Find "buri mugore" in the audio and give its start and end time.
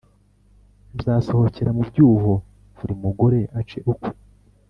2.77-3.39